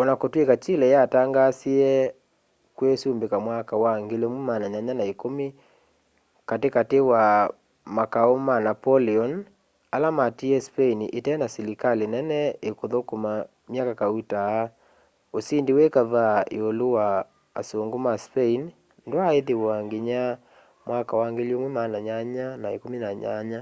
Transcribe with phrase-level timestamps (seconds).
[0.00, 1.90] ona kutw'ika chile yatangaasie
[2.76, 7.24] kwisumbika mwaka wa 1810 katikati wa
[7.96, 9.32] makau ma napoleon
[9.94, 13.30] ala matiie spain itena silikali nene ikuthukuma
[13.72, 14.40] myaka kauta
[15.38, 17.06] usindi wi kavaa iulu wa
[17.60, 18.60] asungu ma spain
[19.06, 20.22] ndwaa ithiwa nginya
[20.86, 23.58] 1818